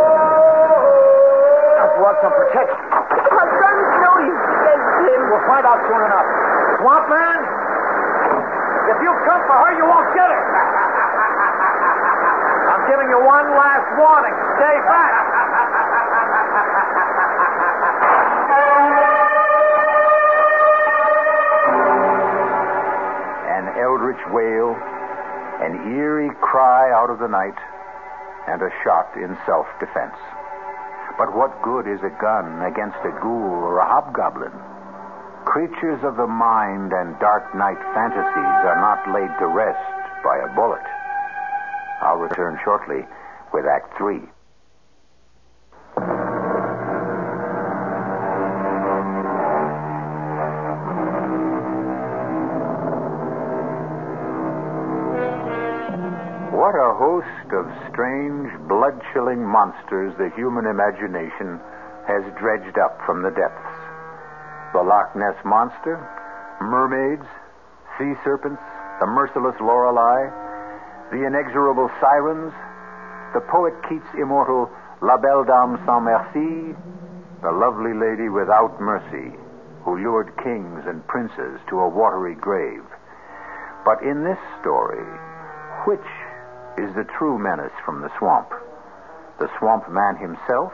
[1.77, 2.77] I've brought some protection.
[3.37, 3.45] My
[4.01, 5.19] know you against him.
[5.29, 6.27] We'll find out soon enough.
[6.81, 7.39] Swamp man,
[8.89, 10.43] if you come for her, you won't get her.
[12.71, 14.35] I'm giving you one last warning.
[14.57, 15.13] Stay back.
[23.57, 24.77] An eldritch wail,
[25.61, 27.57] an eerie cry out of the night,
[28.47, 30.15] and a shot in self defense.
[31.17, 34.53] But what good is a gun against a ghoul or a hobgoblin?
[35.45, 39.81] Creatures of the mind and dark night fantasies are not laid to rest
[40.23, 40.85] by a bullet.
[42.01, 43.07] I'll return shortly
[43.53, 44.21] with Act Three.
[56.51, 61.59] What a host of strange, blood chilling monsters the human imagination
[62.07, 63.75] has dredged up from the depths.
[64.71, 65.99] The Loch Ness Monster,
[66.63, 67.27] mermaids,
[67.99, 68.63] sea serpents,
[68.99, 70.31] the merciless Lorelei,
[71.11, 72.53] the inexorable sirens,
[73.33, 76.71] the poet Keats' immortal La Belle Dame sans Merci,
[77.43, 79.35] the lovely lady without mercy
[79.83, 82.83] who lured kings and princes to a watery grave.
[83.83, 85.03] But in this story,
[85.87, 86.03] which
[86.77, 88.53] is the true menace from the swamp?
[89.39, 90.73] The swamp man himself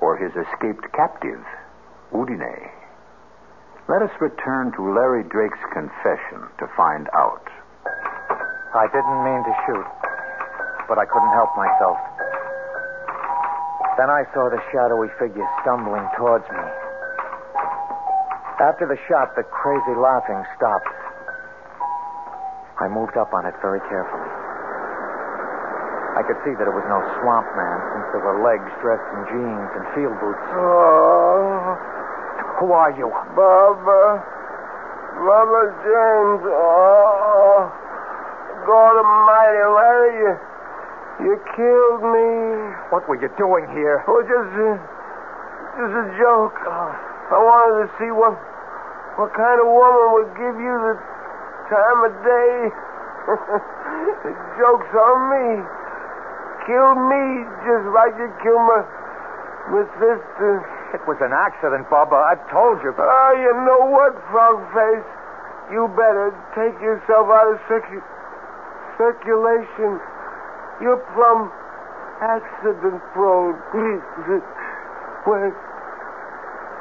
[0.00, 1.42] or his escaped captive,
[2.10, 2.70] Undine?
[3.88, 7.46] Let us return to Larry Drake's confession to find out.
[8.74, 9.88] I didn't mean to shoot,
[10.88, 11.98] but I couldn't help myself.
[13.98, 16.66] Then I saw the shadowy figure stumbling towards me.
[18.58, 20.94] After the shot, the crazy laughing stopped.
[22.80, 24.31] I moved up on it very carefully.
[26.22, 29.20] I could see that it was no swamp man, since there were legs dressed in
[29.26, 30.38] jeans and field boots.
[30.54, 31.74] Oh,
[32.62, 33.10] Who are you?
[33.34, 34.22] Bubba.
[35.18, 36.46] Bubba James.
[36.46, 37.66] Oh,
[38.70, 40.32] God Almighty, Larry, you,
[41.26, 42.30] you killed me.
[42.94, 44.06] What were you doing here?
[44.06, 44.70] Oh, just a,
[45.74, 46.54] just a joke.
[46.54, 48.38] I wanted to see what,
[49.18, 50.94] what kind of woman would give you the
[51.66, 52.54] time of day.
[54.22, 54.32] the
[54.62, 55.81] joke's on me.
[56.66, 57.22] Kill me
[57.66, 58.80] just like you killed my,
[59.74, 60.62] my sister.
[60.94, 62.14] It was an accident, Bubba.
[62.20, 62.94] I told you.
[62.94, 65.02] Oh, you know what, Frogface?
[65.72, 68.04] You better take yourself out of circu-
[69.00, 69.98] circulation.
[70.84, 71.50] You're plumb
[72.20, 73.56] accident prone.
[75.24, 75.54] Where's,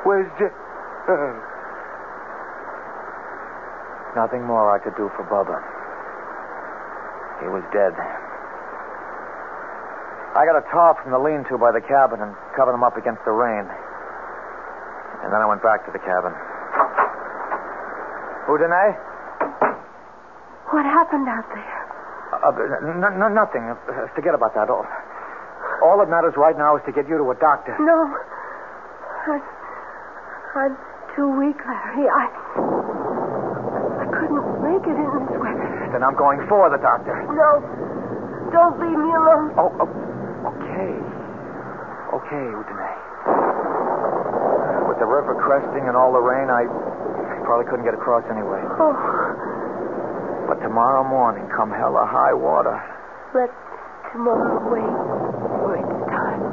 [0.03, 0.53] where's J-
[1.09, 1.33] uh,
[4.15, 5.57] Nothing more I could do for Bubba.
[7.41, 7.95] He was dead.
[10.31, 13.19] I got a tarp from the lean-to by the cabin and covered him up against
[13.27, 13.67] the rain.
[13.67, 16.31] And then I went back to the cabin.
[18.47, 18.95] Undine?
[20.71, 21.77] What happened out there?
[22.31, 22.51] Uh,
[22.95, 23.63] n- n- nothing.
[23.69, 24.71] Uh, forget about that.
[24.71, 24.87] All,
[25.83, 27.75] all that matters right now is to get you to a doctor.
[27.79, 28.07] No.
[29.27, 29.43] I'm,
[30.55, 30.73] I'm
[31.15, 32.07] too weak, Larry.
[32.07, 32.23] I.
[33.99, 35.89] I couldn't make it in this weather.
[35.91, 37.19] Then I'm going for the doctor.
[37.35, 37.59] No.
[38.51, 39.51] Don't leave me alone.
[39.59, 40.10] Oh, oh
[40.49, 40.93] okay.
[42.11, 43.01] Okay, Undine.
[44.89, 46.65] With the river cresting and all the rain, I
[47.45, 48.59] probably couldn't get across anyway.
[48.79, 48.93] Oh,
[50.47, 52.75] But tomorrow morning, come hell or high water,
[53.33, 53.49] let
[54.11, 54.95] tomorrow wait
[55.63, 56.43] for its time.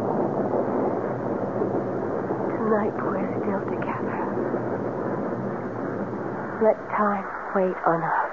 [2.55, 4.19] Tonight we're still together.
[6.63, 8.31] Let time wait on us.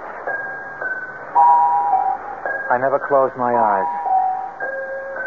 [2.69, 3.94] I never closed my eyes.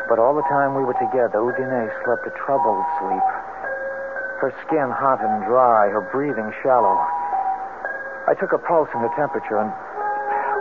[0.08, 3.28] But all the time we were together, Undine slept a troubled sleep.
[4.40, 6.96] Her skin hot and dry, her breathing shallow.
[8.24, 9.68] I took her pulse and her temperature, and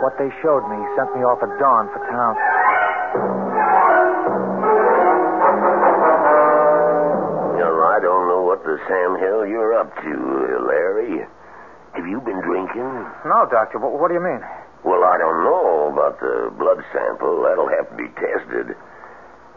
[0.04, 2.36] what they showed me sent me off at dawn for town.
[7.56, 10.14] Now, I don't know what the Sam Hill you're up to,
[10.68, 11.24] Larry.
[11.96, 12.84] Have you been drinking?
[13.24, 13.80] No, Doctor.
[13.80, 14.44] What, what do you mean?
[14.84, 17.48] Well, I don't know about the blood sample.
[17.48, 18.76] That'll have to be tested.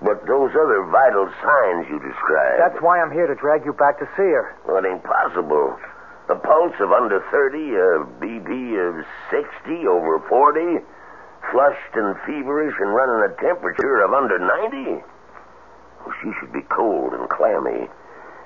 [0.02, 2.58] But those other vital signs you described.
[2.58, 4.58] That's why I'm here to drag you back to see her.
[4.66, 5.78] Well, it ain't possible.
[6.30, 8.50] A pulse of under 30, a BP
[8.82, 10.82] of 60 over 40,
[11.52, 15.06] flushed and feverish and running a temperature of under 90?
[16.02, 17.86] Well, she should be cold and clammy.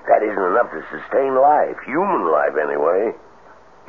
[0.08, 3.16] That isn't enough to sustain life, human life anyway.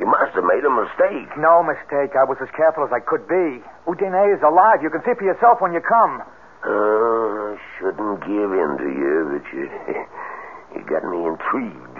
[0.00, 1.36] You must have made a mistake.
[1.36, 2.14] No mistake.
[2.16, 3.60] I was as careful as I could be.
[3.86, 4.80] Undine is alive.
[4.80, 6.22] You can see for yourself when you come.
[6.68, 9.64] Oh, I shouldn't give in to you, but you,
[10.76, 11.98] you got me intrigued.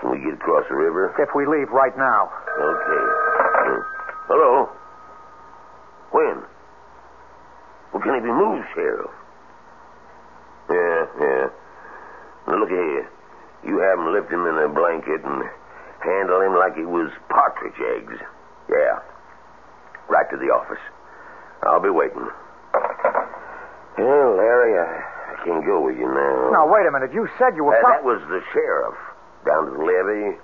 [0.00, 1.12] Can we get across the river?
[1.20, 2.32] If we leave right now.
[2.56, 3.04] Okay.
[3.60, 3.80] Uh,
[4.32, 4.72] hello?
[6.16, 6.36] When?
[7.92, 9.10] Well, can he be moved, Sheriff?
[10.70, 11.44] Yeah, yeah.
[12.48, 13.04] Now, look here.
[13.68, 15.44] You have him lift him in a blanket and
[16.00, 18.16] handle him like he was partridge eggs.
[18.68, 18.96] Yeah.
[20.08, 20.80] Right to the office.
[21.64, 22.28] I'll be waiting.
[23.98, 24.90] Well, Larry, I,
[25.32, 26.50] I can't go with you now.
[26.52, 27.12] Now, wait a minute.
[27.14, 27.76] You said you were...
[27.76, 28.98] Uh, pro- that was the sheriff
[29.46, 30.34] down to the levee.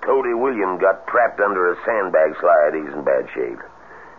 [0.00, 2.72] Cody William got trapped under a sandbag slide.
[2.72, 3.60] He's in bad shape.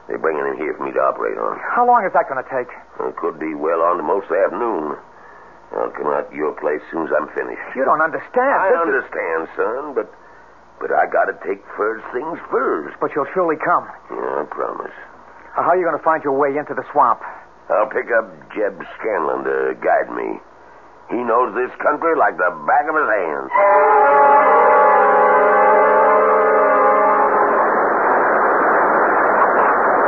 [0.06, 1.58] They're bringing him here for me to operate on.
[1.58, 2.70] How long is that going to take?
[3.02, 4.94] It could be well on to most of the afternoon.
[5.74, 7.64] I'll come out to your place as soon as I'm finished.
[7.74, 8.60] You don't understand.
[8.62, 10.12] I This is- understand, son, but
[10.84, 12.98] but I gotta take first things first.
[13.00, 13.86] But you'll surely come.
[14.12, 14.92] Yeah, I promise.
[15.54, 17.22] How are you going to find your way into the swamp?
[17.72, 20.40] I'll pick up Jeb Scanlon to guide me.
[21.10, 23.48] He knows this country like the back of his hand.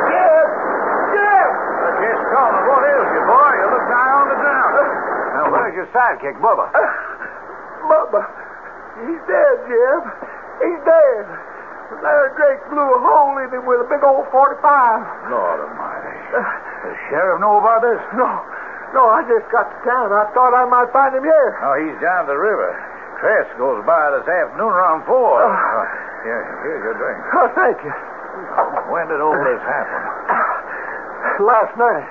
[0.09, 0.47] Jeb!
[1.13, 1.51] Jeb!
[2.03, 2.65] Just calling.
[2.67, 3.51] What is you, boy?
[3.57, 4.73] You look nigh on the ground.
[5.37, 6.67] Now, where's your sidekick, Bubba?
[7.89, 8.21] Bubba,
[9.03, 10.01] he's dead, Jeb.
[10.63, 11.25] He's dead.
[12.01, 15.29] Larry Drake blew a hole in him with a big old 45.
[15.29, 16.15] Lord almighty.
[16.33, 16.41] Uh,
[16.83, 17.99] The sheriff know about this?
[18.19, 18.27] No,
[18.91, 20.11] no, I just got to town.
[20.11, 21.55] I thought I might find him here.
[21.63, 22.75] Oh, he's down the river.
[23.23, 25.39] Cress goes by this afternoon around four.
[25.39, 25.47] Oh.
[25.47, 25.85] Uh,
[26.27, 27.19] here, here's your drink.
[27.39, 27.93] Oh, thank you.
[28.91, 30.01] When did all this happen?
[31.47, 32.05] Last night,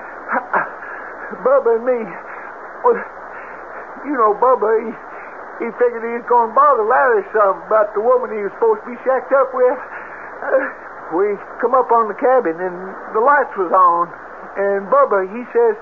[1.45, 1.99] Bubba and me,
[2.81, 2.97] well,
[4.09, 4.91] you know, Bubba, he,
[5.63, 8.81] he figured he was going to bother Larry some about the woman he was supposed
[8.83, 9.77] to be shacked up with.
[9.77, 10.65] Uh,
[11.13, 12.75] we come up on the cabin and
[13.13, 14.09] the lights was on.
[14.57, 15.75] And Bubba, he says,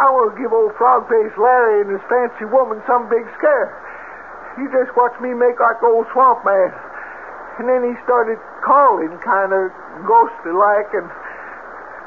[0.00, 3.70] I want to give old frog-faced Larry and his fancy woman some big scare.
[4.58, 6.72] You just watch me make like old swamp man.
[7.60, 9.70] And then he started calling kind of
[10.08, 11.06] ghostly like and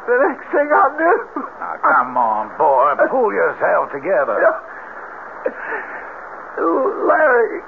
[0.03, 1.20] the next thing I knew.
[1.64, 2.97] Now, come on, boy.
[3.07, 4.36] Pull yourself together.
[7.07, 7.61] Larry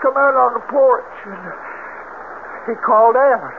[0.00, 1.52] come out on the porch and
[2.64, 3.52] he called out.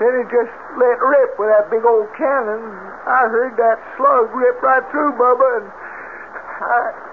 [0.00, 2.62] Then he just let rip with that big old cannon.
[3.06, 7.04] I heard that slug rip right through Bubba and I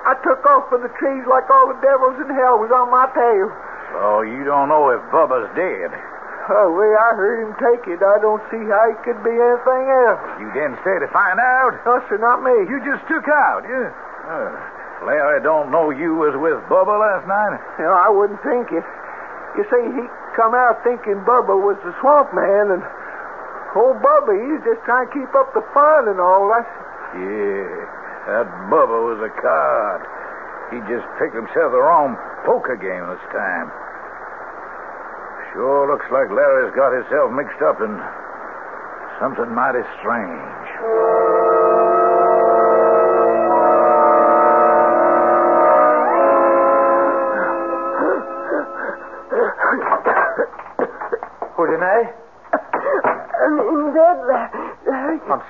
[0.00, 3.04] I took off for the trees like all the devils in hell was on my
[3.12, 3.52] tail.
[3.92, 5.92] So you don't know if Bubba's dead.
[6.48, 9.30] Oh, the way I heard him take it, I don't see how he could be
[9.30, 10.24] anything else.
[10.40, 11.76] You didn't stay to find out?
[11.84, 12.64] No, sir, not me.
[12.66, 13.92] You just took out, yeah?
[14.24, 14.50] Uh,
[15.04, 17.60] Larry don't know you was with Bubba last night?
[17.78, 18.82] You know, I wouldn't think it.
[19.58, 20.02] You see, he
[20.34, 22.82] come out thinking Bubba was the swamp man, and
[23.76, 26.50] old Bubba, he's just trying to keep up the fun and all.
[26.50, 26.70] That's
[27.14, 27.70] Yeah,
[28.30, 30.02] that Bubba was a card.
[30.70, 32.14] He just picked himself the wrong
[32.46, 33.68] poker game this time.
[35.52, 37.90] Sure looks like Larry's got himself mixed up in
[39.18, 41.19] something mighty strange.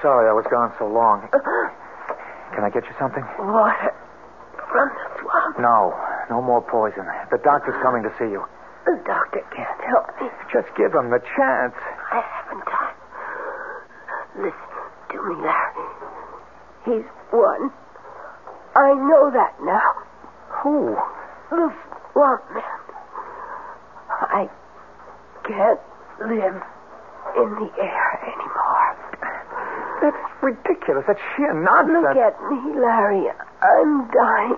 [0.03, 1.29] Sorry I was gone so long.
[2.55, 3.23] Can I get you something?
[3.39, 3.95] Water
[4.71, 5.59] from the swamp.
[5.61, 5.95] No,
[6.31, 7.07] no more poison.
[7.31, 8.43] The doctor's coming to see you.
[8.87, 10.29] The doctor can't help me.
[10.53, 11.77] Just give him the chance.
[12.11, 12.97] I haven't time.
[14.41, 14.71] Listen
[15.11, 15.87] to me, Larry.
[16.87, 17.71] He's won.
[18.75, 19.91] I know that now.
[20.63, 20.97] Who?
[21.51, 21.75] The
[22.13, 22.63] swamp man.
[24.11, 24.49] I
[25.45, 25.81] can't
[26.21, 26.63] live
[27.37, 28.81] in the air anymore.
[30.91, 31.07] Ridiculous.
[31.07, 32.03] That's sheer nonsense.
[32.03, 33.31] Look at me, Larry.
[33.63, 34.57] I'm dying.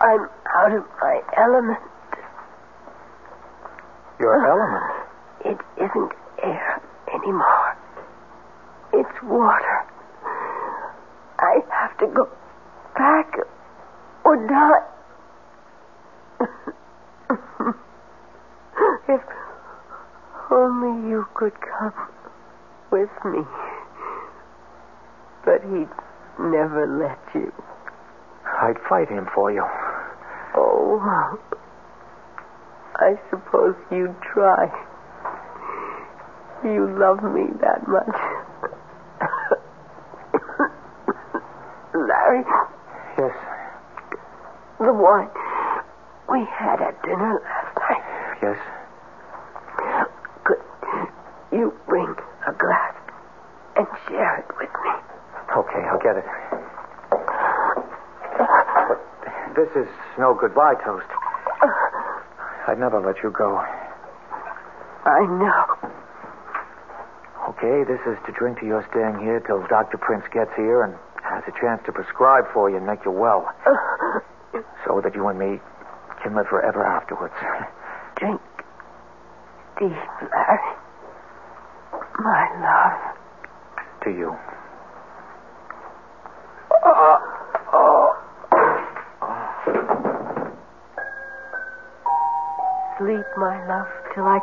[0.00, 1.78] I'm out of my element.
[4.18, 4.92] Your element.
[5.46, 6.82] It isn't air
[7.14, 7.76] anymore.
[8.92, 9.84] It's water.
[11.38, 12.28] I have to go
[12.94, 13.38] back
[14.24, 14.82] or die.
[19.08, 19.22] if
[20.50, 21.94] only you could come
[22.90, 23.44] with me.
[25.44, 25.88] But he'd
[26.38, 27.52] never let you.
[28.62, 29.64] I'd fight him for you.
[30.54, 31.00] Oh,
[32.96, 34.68] I suppose you'd try.
[36.64, 38.16] You love me that much.
[41.94, 42.44] Larry,
[43.18, 43.34] Yes.
[44.78, 45.28] the wine
[46.30, 48.04] we had at dinner last night.
[48.42, 48.58] Yes.
[50.44, 50.58] Could
[51.52, 52.14] you bring
[52.46, 52.94] a glass
[53.76, 54.90] and share it with me?
[55.56, 56.24] Okay, I'll get it.
[58.88, 59.00] But
[59.56, 59.88] this is
[60.20, 61.08] no goodbye toast.
[62.68, 63.56] I'd never let you go.
[63.56, 65.64] I know.
[67.48, 69.96] Okay, this is to drink to your staying here till Dr.
[69.96, 70.94] Prince gets here and
[71.24, 73.48] has a chance to prescribe for you and make you well.
[74.84, 75.58] So that you and me
[76.22, 77.34] can live forever afterwards.
[78.16, 78.40] Drink
[79.78, 79.96] deep,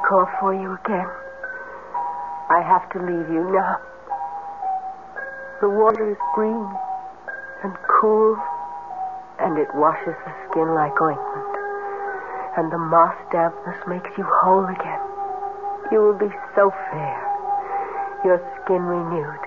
[0.07, 1.11] call for you again.
[2.47, 3.75] I have to leave you now.
[5.59, 6.63] The water is green
[7.63, 8.39] and cool,
[9.39, 11.51] and it washes the skin like ointment.
[12.55, 15.03] And the moss dampness makes you whole again.
[15.91, 17.19] You will be so fair,
[18.23, 19.43] your skin renewed,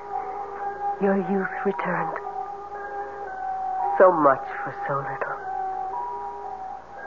[1.00, 2.16] your youth returned.
[3.96, 5.38] So much for so little.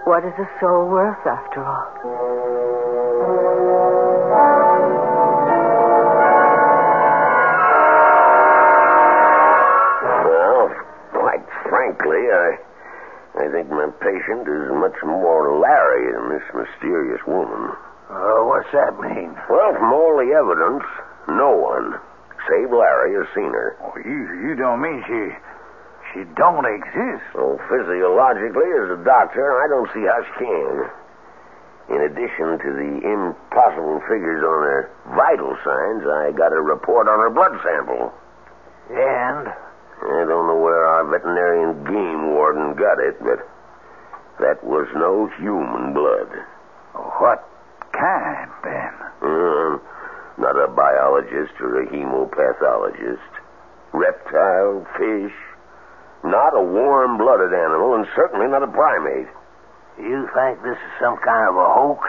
[0.06, 2.83] What is a soul worth after all?
[10.24, 10.70] Well,
[11.14, 12.48] quite frankly, I
[13.34, 17.74] I think my patient is much more Larry than this mysterious woman.
[18.10, 19.34] Uh, what's that mean?
[19.50, 20.86] Well, from all the evidence,
[21.28, 21.98] no one,
[22.46, 23.76] save Larry, has seen her.
[23.82, 25.22] Oh, you, you don't mean she
[26.14, 27.26] she don't exist.
[27.34, 31.03] Well, physiologically, as a doctor, I don't see how she can.
[31.90, 37.20] In addition to the impossible figures on her vital signs, I got a report on
[37.20, 38.14] her blood sample.
[38.90, 43.40] And I don't know where our veterinarian game warden got it, but
[44.40, 46.32] that was no human blood.
[47.20, 47.44] what
[47.92, 48.94] kind, then?
[49.22, 49.82] Um,
[50.38, 53.32] not a biologist or a hemopathologist.
[53.94, 55.36] Reptile, fish,
[56.24, 59.28] not a warm-blooded animal, and certainly not a primate.
[59.98, 62.02] You think this is some kind of a hoax?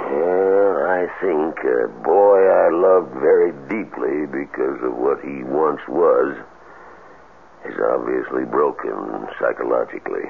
[0.00, 6.36] Well, I think a boy I loved very deeply because of what he once was
[7.64, 10.28] is obviously broken psychologically.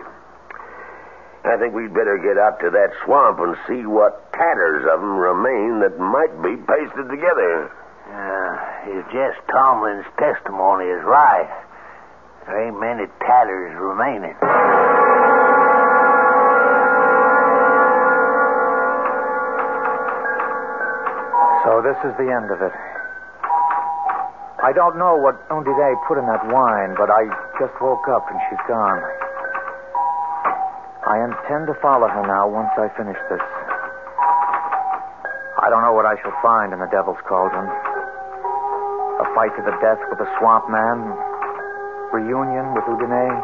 [1.45, 5.19] I think we'd better get out to that swamp and see what tatters of 'em
[5.19, 7.71] remain that might be pasted together.
[8.13, 8.57] Uh,
[8.99, 11.49] if Jess Tomlin's testimony is right,
[12.47, 14.37] there ain't many tatters remaining.
[21.71, 22.75] So this is the end of it.
[24.59, 27.31] I don't know what Undine put in that wine, but I
[27.63, 28.99] just woke up and she's gone.
[31.07, 33.47] I intend to follow her now once I finish this.
[35.63, 37.71] I don't know what I shall find in the Devil's Cauldron.
[39.23, 40.99] A fight to the death with the Swamp Man,
[42.11, 43.39] reunion with Undine,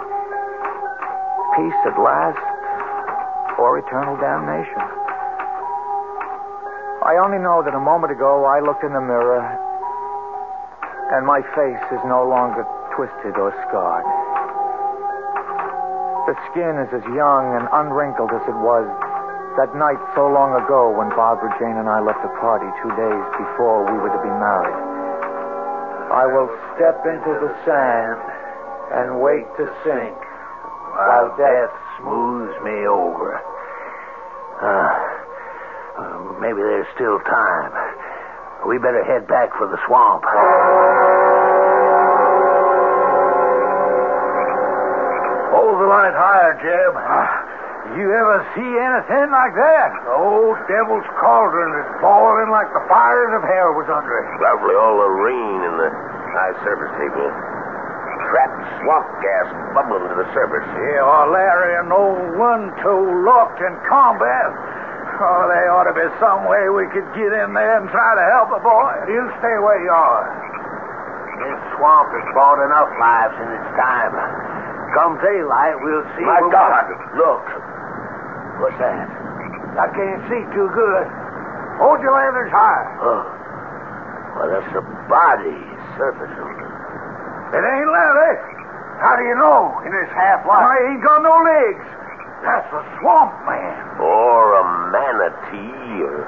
[1.54, 2.42] peace at last,
[3.62, 5.05] or eternal damnation.
[7.06, 9.38] I only know that a moment ago I looked in the mirror
[11.14, 12.66] and my face is no longer
[12.98, 14.02] twisted or scarred.
[16.26, 18.90] The skin is as young and unwrinkled as it was
[19.54, 23.26] that night so long ago when Barbara Jane and I left the party two days
[23.38, 24.82] before we were to be married.
[26.10, 28.18] I will step into the sand
[28.98, 30.18] and wait to sink
[30.90, 31.70] while death
[32.02, 33.38] smooths me over.
[34.58, 35.16] Uh,
[35.96, 37.74] uh, maybe there's still time.
[38.70, 40.22] We better head back for the swamp.
[45.50, 46.94] Hold the light higher, Jeb.
[47.98, 49.90] You ever see anything like that?
[50.06, 54.26] The old devil's cauldron is boiling like the fires of hell was under it.
[54.38, 55.90] Probably all the rain in the
[56.30, 57.26] high surface table.
[58.30, 60.66] Trapped swamp gas bubbling to the surface.
[60.66, 64.50] Yeah, well, Larry and old one-toe locked in combat.
[65.16, 68.24] Oh, there ought to be some way we could get in there and try to
[68.36, 68.92] help the boy.
[69.08, 70.28] You stay where you are.
[71.40, 74.12] This swamp has bought enough lives in its time.
[74.92, 76.24] Come daylight, we'll see.
[76.24, 76.84] My what- God.
[77.16, 77.44] Look.
[78.60, 79.08] What's that?
[79.76, 81.04] I can't see too good.
[81.80, 82.84] Hold your lanterns high.
[83.00, 83.24] Oh.
[84.36, 85.56] Well, that's a body
[85.96, 87.56] surface surfacing.
[87.56, 88.36] It ain't Larry.
[89.00, 90.64] How do you know in this half light?
[90.64, 91.84] I ain't got no legs.
[92.42, 94.00] That's a swamp man.
[94.00, 96.24] Or a manatee or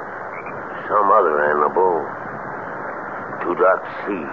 [0.88, 2.04] some other animal.
[3.48, 4.28] Dark to see.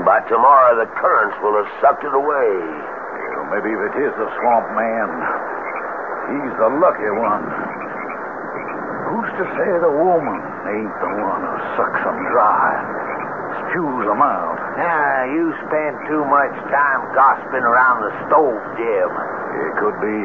[0.00, 2.52] By tomorrow, the currents will have sucked it away.
[3.36, 5.08] Well, maybe if it is the swamp man,
[6.32, 7.44] he's the lucky one.
[9.12, 10.40] Who's to say the woman
[10.72, 12.80] ain't the one who sucks them dry,
[13.60, 14.59] spews them out?
[14.80, 19.12] Now, you spend too much time gossiping around the stove, Jim.
[19.12, 20.24] It could be.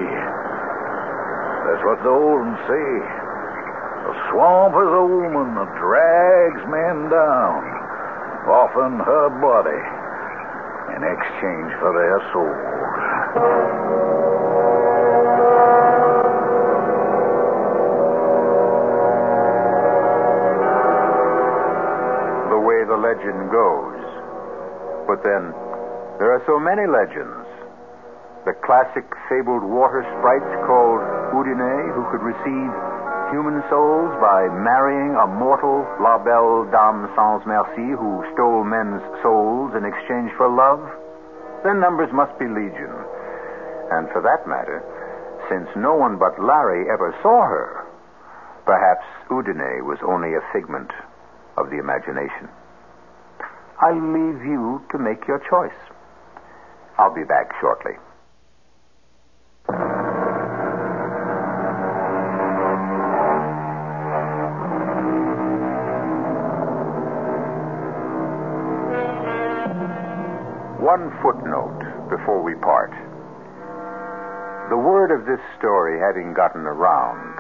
[1.68, 2.92] That's what the old ones say.
[4.08, 7.68] The swamp is a woman that drags men down,
[8.48, 9.84] often her body,
[10.96, 13.76] in exchange for their souls.
[22.56, 24.05] the way the legend goes.
[25.06, 25.54] But then,
[26.18, 27.46] there are so many legends.
[28.46, 31.02] The classic fabled water sprites called
[31.34, 32.72] Undine, who could receive
[33.34, 39.74] human souls by marrying a mortal La Belle Dame Sans Merci who stole men's souls
[39.74, 40.82] in exchange for love.
[41.66, 42.94] Their numbers must be legion.
[43.92, 44.82] And for that matter,
[45.50, 47.86] since no one but Larry ever saw her,
[48.66, 50.90] perhaps Undine was only a figment
[51.58, 52.50] of the imagination.
[53.82, 55.76] I leave you to make your choice.
[56.98, 58.00] I'll be back shortly.
[70.80, 72.92] One footnote before we part.
[74.70, 77.36] The word of this story having gotten around,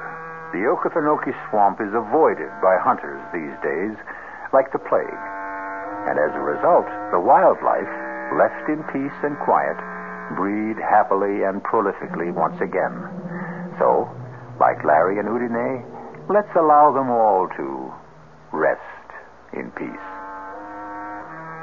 [0.52, 3.96] the Okefenokee swamp is avoided by hunters these days
[4.52, 5.35] like the plague.
[6.06, 7.90] And as a result, the wildlife,
[8.38, 9.78] left in peace and quiet,
[10.38, 12.94] breed happily and prolifically once again.
[13.78, 14.10] So,
[14.60, 15.86] like Larry and Undine,
[16.30, 17.94] let's allow them all to
[18.54, 19.08] rest
[19.54, 20.08] in peace.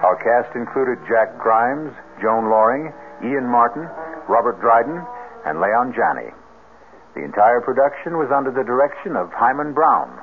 [0.02, 3.86] Our cast included Jack Grimes, Joan Lorring, Ian Martin,
[4.28, 4.98] Robert Dryden,
[5.46, 6.34] and Leon Janney.
[7.14, 10.22] The entire production was under the direction of Himan Brown.